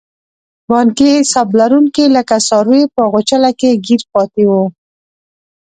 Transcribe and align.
بانکي 0.69 1.09
حساب 1.21 1.47
لرونکي 1.59 2.05
لکه 2.15 2.35
څاروي 2.47 2.81
په 2.95 3.01
غوچله 3.11 3.49
کې 3.59 3.79
ګیر 3.85 4.01
پاتې 4.13 4.43
وو. 4.49 4.63